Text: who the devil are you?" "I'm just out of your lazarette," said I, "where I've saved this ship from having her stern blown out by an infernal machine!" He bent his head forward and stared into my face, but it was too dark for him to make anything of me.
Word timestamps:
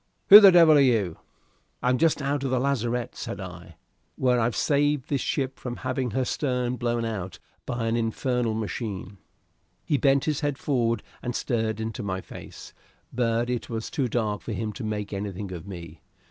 who 0.29 0.39
the 0.39 0.51
devil 0.51 0.75
are 0.77 0.79
you?" 0.79 1.19
"I'm 1.83 1.99
just 1.99 2.23
out 2.23 2.43
of 2.43 2.49
your 2.49 2.59
lazarette," 2.59 3.15
said 3.15 3.39
I, 3.39 3.75
"where 4.15 4.39
I've 4.39 4.55
saved 4.55 5.09
this 5.09 5.21
ship 5.21 5.59
from 5.59 5.75
having 5.75 6.09
her 6.09 6.25
stern 6.25 6.75
blown 6.77 7.05
out 7.05 7.37
by 7.67 7.85
an 7.85 7.95
infernal 7.95 8.55
machine!" 8.55 9.19
He 9.85 9.97
bent 9.99 10.25
his 10.25 10.39
head 10.39 10.57
forward 10.57 11.03
and 11.21 11.35
stared 11.35 11.79
into 11.79 12.01
my 12.01 12.19
face, 12.19 12.73
but 13.13 13.47
it 13.47 13.69
was 13.69 13.91
too 13.91 14.07
dark 14.07 14.41
for 14.41 14.53
him 14.53 14.73
to 14.73 14.83
make 14.83 15.13
anything 15.13 15.51
of 15.51 15.67
me. 15.67 16.01